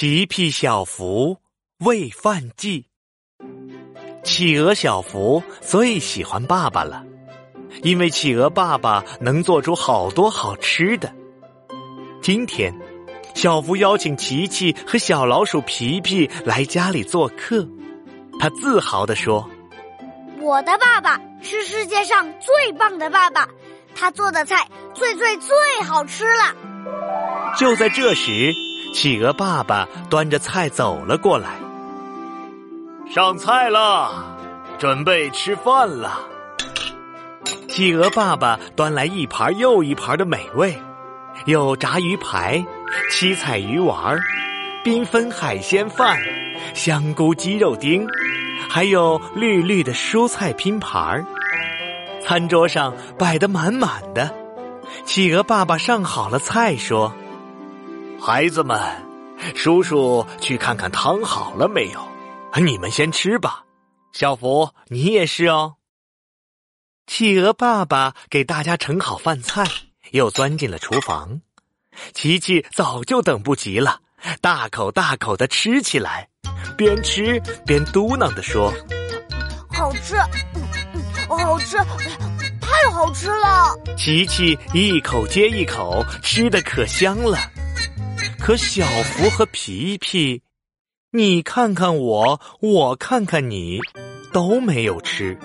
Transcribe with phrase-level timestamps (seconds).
[0.00, 1.36] 皮皮小福
[1.84, 2.86] 喂饭记。
[4.24, 7.04] 企鹅小福最喜欢爸爸了，
[7.82, 11.14] 因为企鹅爸爸能做出好多好吃的。
[12.22, 12.74] 今天，
[13.34, 17.68] 小福邀请琪琪和小老鼠皮皮来家里做客，
[18.38, 19.46] 他自豪地说
[20.40, 23.46] ：“我的爸爸是世界上最棒的爸爸，
[23.94, 26.56] 他做的菜最最最好吃了。”
[27.60, 28.50] 就在这时。
[28.92, 31.50] 企鹅爸爸端着菜走了过来，
[33.14, 34.36] 上菜了，
[34.78, 36.20] 准备吃饭了。
[37.68, 40.76] 企鹅爸爸端来一盘又一盘的美味，
[41.46, 42.64] 有炸鱼排、
[43.10, 44.18] 七彩鱼丸、
[44.84, 46.20] 缤纷海鲜饭、
[46.74, 48.06] 香菇鸡肉丁，
[48.68, 51.24] 还有绿绿的蔬菜拼盘。
[52.22, 54.34] 餐桌上摆得满满的。
[55.04, 57.14] 企鹅爸爸上好了菜，说。
[58.22, 58.78] 孩子们，
[59.56, 62.06] 叔叔去看看汤好了没有？
[62.60, 63.64] 你们先吃吧。
[64.12, 65.76] 小福，你也是哦。
[67.06, 69.64] 企鹅爸爸给大家盛好饭菜，
[70.10, 71.40] 又钻进了厨房。
[72.12, 74.00] 琪琪早就等不及了，
[74.42, 76.28] 大口大口的吃起来，
[76.76, 78.70] 边吃边嘟囔的说
[79.72, 80.18] ：“好吃，
[81.26, 81.78] 好吃，
[82.60, 87.38] 太好吃了！”琪琪一口接一口吃的可香了。
[88.40, 90.42] 可小福和皮皮，
[91.12, 93.78] 你看看我，我看看你，
[94.32, 95.38] 都没有吃。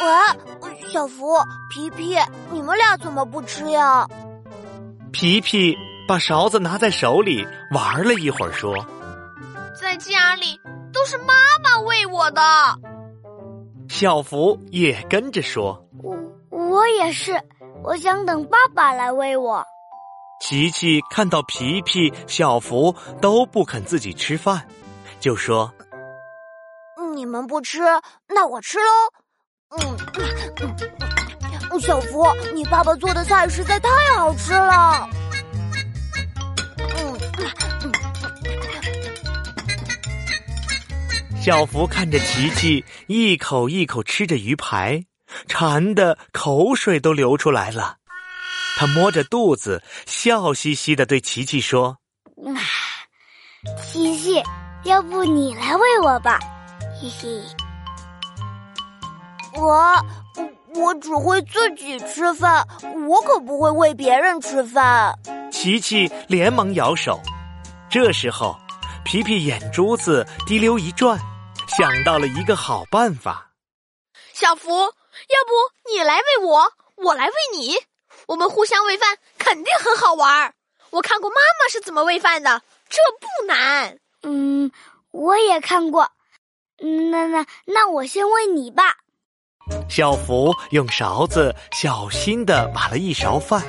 [0.00, 1.36] 喂，小福、
[1.70, 2.16] 皮皮，
[2.50, 4.08] 你们俩怎么不吃呀？
[5.12, 5.76] 皮皮
[6.08, 8.74] 把勺子拿在手里玩了一会儿，说
[9.78, 10.58] ：“在家里
[10.92, 12.42] 都是妈妈喂我的。”
[13.88, 16.16] 小福也跟着说：“我
[16.50, 17.38] 我也是，
[17.84, 19.62] 我想等爸爸来喂我。”
[20.40, 24.66] 琪琪看到皮皮、小福都不肯自己吃饭，
[25.20, 25.72] 就说
[27.14, 27.78] ：“你们不吃，
[28.26, 28.84] 那我吃喽。”
[31.70, 35.08] 嗯，小福，你爸爸做的菜实在太好吃了。
[36.96, 37.16] 嗯，
[41.40, 45.04] 小福看着琪琪一口一口吃着鱼排，
[45.46, 47.98] 馋的口水都流出来了。
[48.80, 51.98] 他摸着肚子，笑嘻嘻的对琪琪说
[52.46, 52.56] ：“啊
[53.82, 54.42] 琪琪，
[54.84, 56.38] 要不你来喂我吧？
[56.98, 57.42] 嘿嘿，
[59.60, 60.02] 我
[60.80, 62.66] 我只会自己吃饭，
[63.06, 65.14] 我可不会喂别人吃饭。”
[65.52, 67.20] 琪琪连忙摇手。
[67.90, 68.58] 这时候，
[69.04, 71.20] 皮皮眼珠子滴溜一转，
[71.68, 73.50] 想到了一个好办法
[74.32, 74.86] ：“小福，要
[75.44, 76.72] 不你来喂我，
[77.04, 77.74] 我来喂你。”
[78.28, 80.54] 我们互相喂饭肯定很好玩儿。
[80.90, 83.98] 我看过妈妈是怎么喂饭的，这不难。
[84.22, 84.70] 嗯，
[85.10, 86.10] 我也看过。
[86.78, 88.96] 那那那，我先喂你吧。
[89.88, 93.62] 小福用勺子小心的把了一勺饭，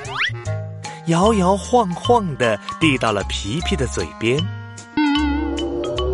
[1.06, 4.38] 摇摇晃晃的递到了皮皮的嘴边。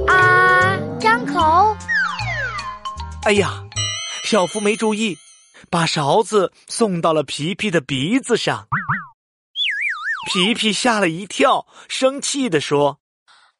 [0.06, 1.76] 啊，张口。
[3.24, 3.62] 哎呀，
[4.24, 5.16] 小福没注意。
[5.70, 8.68] 把勺子送到了皮皮的鼻子上，
[10.30, 13.00] 皮皮吓了一跳，生气的说：“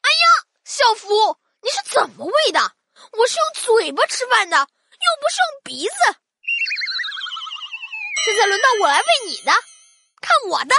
[0.02, 2.60] 哎呀，小福，你是怎么喂的？
[2.60, 4.64] 我是用嘴巴吃饭的，又
[5.20, 5.94] 不是用鼻子。
[8.24, 9.52] 现在轮到我来喂你的，
[10.20, 10.74] 看我的！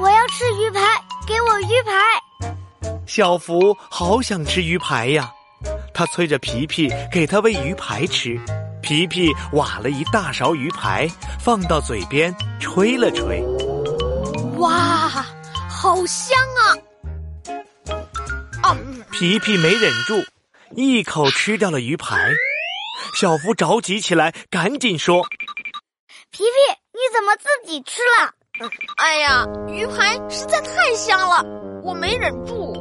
[0.00, 1.92] 我要吃鱼排，给我鱼排。”
[3.06, 5.30] 小福好想吃鱼排呀，
[5.92, 8.40] 他催着皮皮给他喂鱼排吃。
[8.84, 11.08] 皮皮挖了一大勺鱼排，
[11.40, 13.42] 放到嘴边吹了吹。
[14.58, 15.08] 哇，
[15.70, 16.62] 好香啊！
[18.62, 18.76] 啊，
[19.10, 20.22] 皮皮没忍住，
[20.76, 22.30] 一口吃掉了鱼排。
[23.18, 25.26] 小福着急起来，赶紧说
[26.30, 26.46] ：“皮皮，
[26.92, 28.34] 你怎么自己吃了？”
[28.98, 31.42] 哎呀，鱼排实在太香了，
[31.82, 32.74] 我没忍住。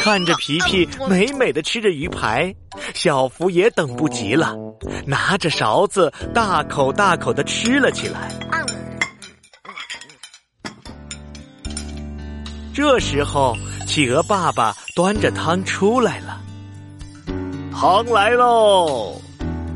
[0.00, 2.54] 看着皮皮美美的吃着鱼排，
[2.94, 4.54] 小福也等不及了，
[5.06, 8.30] 拿着勺子大口大口的吃了起来。
[12.74, 16.40] 这时候，企鹅爸爸端着汤出来了，
[17.72, 19.20] 汤来喽！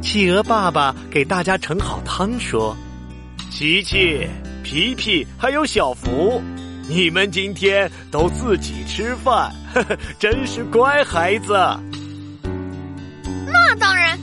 [0.02, 2.76] 企鹅爸爸给大家盛好汤，说
[3.52, 4.26] ：“琪琪、
[4.64, 6.42] 皮皮还有小福。”
[6.88, 11.52] 你们今天都自己吃饭，呵呵，真是乖孩子。
[13.46, 14.18] 那当然，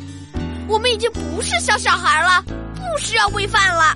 [0.68, 3.96] 我们已经不是小小孩了，不需要喂饭了。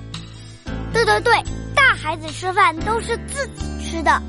[0.92, 1.34] 对对对，
[1.74, 4.22] 大孩子吃饭都是自己吃的。